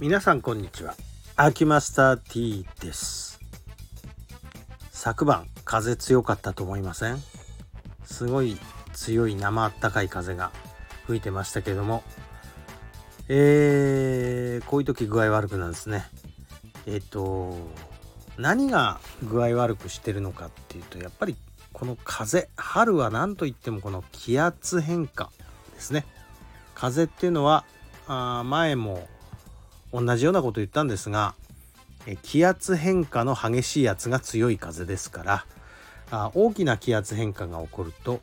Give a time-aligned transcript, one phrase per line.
[0.00, 0.96] 皆さんこんにちは。
[1.36, 3.40] 秋マスター T です。
[4.90, 7.18] 昨晩風強かったと思いません？
[8.04, 8.58] すごい
[8.92, 10.50] 強い生あったかい風が
[11.06, 12.02] 吹いてましたけども。
[13.28, 16.04] えー、こういう時具合悪くなるんですね。
[16.86, 17.56] えっ、と
[18.36, 21.36] 何が具合悪くしてるのかっていうとやっぱり
[21.72, 25.30] この風春は何といってもこの気圧変化
[25.72, 26.04] ですね。
[26.74, 27.64] 風っていうのは
[28.08, 29.08] あ前も
[29.94, 31.36] 同じようなこと言ったんですが
[32.22, 35.46] 気圧変化の激しいやつが強い風ですから
[36.10, 38.20] あ大きな気圧変化が起こると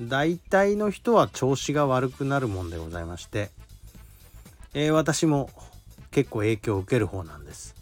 [0.00, 3.50] 大体の人は調子が悪くなるもんでございまして、
[4.74, 5.50] えー、私も
[6.10, 7.76] 結構影響を受ける方なんです。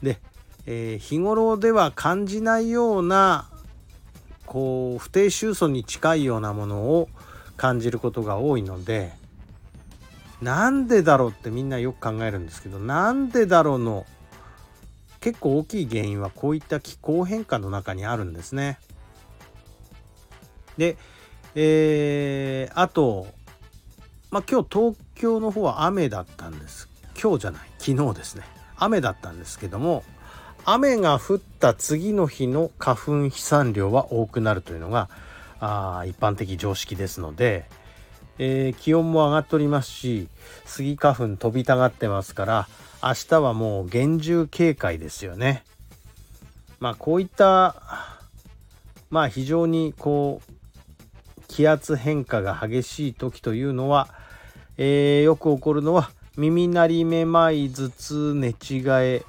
[0.00, 0.18] で、
[0.66, 3.48] えー、日頃では感じないような
[4.46, 7.08] こう不定収束に近いようなものを
[7.56, 9.12] 感じることが多いので
[10.42, 14.06] なんでだろうってみんなよく考えるんですけどなんでだろうの
[15.20, 18.78] 結構大きい原因はこういった気候変化の中にあるんですね。
[20.78, 20.96] で、
[21.54, 23.26] えー、あと、
[24.30, 26.88] まあ、今日東京の方は雨だったんです
[27.20, 28.44] 今日じゃない昨日ですね
[28.76, 30.04] 雨だったんですけども
[30.64, 35.10] 雨が降った次の日の花粉飛散量は多くなるというのが
[35.58, 37.66] あ一般的常識ですので、
[38.42, 40.26] えー、気温も上がっておりますし
[40.64, 42.68] スギ花粉飛びたがってますから
[43.02, 45.62] 明日はもう厳重警戒ですよね。
[46.78, 47.76] まあこういった
[49.10, 54.08] まあ非常にこう気圧変化が激しい時というのは、
[54.78, 59.24] えー、よく起こるのは耳鳴りめまい頭痛寝違え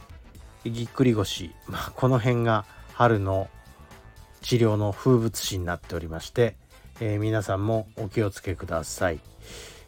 [0.63, 3.49] ぎっくり腰、まあ、この辺が春の
[4.41, 6.55] 治療の風物詩になっておりまして、
[7.03, 9.19] えー、皆さんもお気をつけください。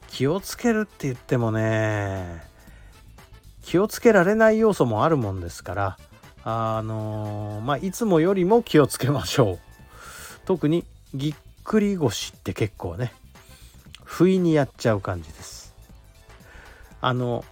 [0.08, 2.42] 気をつけるって言ってもね
[3.62, 5.98] 気をつけられない要素もあるもんですから
[6.44, 9.60] あのー、まあいつもよりも気をつけましょう。
[10.46, 13.14] 特にぎっくり腰って結構ね
[14.04, 15.76] 不意にやっちゃう感じです。
[17.00, 17.46] あの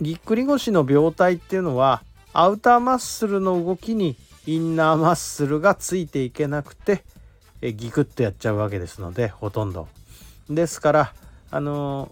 [0.00, 4.14] ぎっくり腰の病態っていうのはアウターマッスルの動きに
[4.46, 7.02] インナーマッスルがついていけなくて
[7.60, 9.88] えギクッとやっちゃうわけですのでほとんど。
[10.48, 11.12] ですから
[11.50, 12.10] あの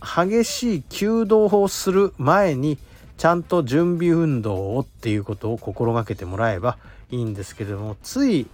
[0.00, 2.78] 激しい弓道をする前に
[3.18, 6.78] ちゃんと準備運動をっていうことを心がけてもらえば
[7.10, 8.46] いいんですけれどもつい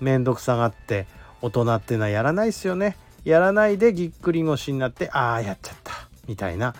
[0.00, 1.06] 面倒くさがって
[1.40, 2.96] 大人っていうのはやらないですよね。
[3.24, 5.92] やらないでぎっくり腰になってああやっちゃった。
[6.26, 6.74] みたいな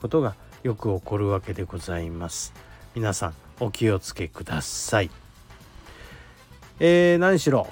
[0.00, 2.52] ことがよく起こるわけでございます。
[2.94, 5.10] 皆さんお気をつけください。
[6.80, 7.66] えー、何しろ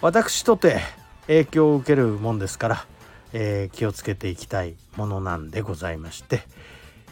[0.00, 0.80] 私とて
[1.26, 2.86] 影響を受けるもんですから
[3.32, 6.42] えー、気をつけていきたいものなんでございまして、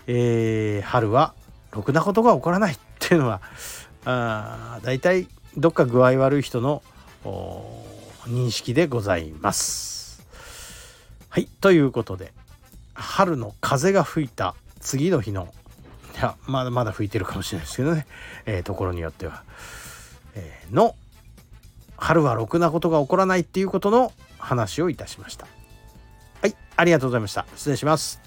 [0.07, 1.35] えー、春は
[1.71, 3.43] ろくなことが起こらないっていうのは
[4.05, 6.83] あ大体どっか具合悪い人の
[8.27, 10.25] 認識でございます。
[11.29, 12.33] はいということで
[12.95, 15.53] 春の風が吹いた次の日の
[16.17, 18.07] いやまだまだ吹いてるかもしれないですけどね、
[18.47, 19.43] えー、ところによっては、
[20.37, 20.95] えー、の
[22.05, 25.47] 春はろくなことが起こらないっていうことの話をいたしました。
[26.43, 27.47] はい、ありがとうございました。
[27.57, 28.21] 失礼します。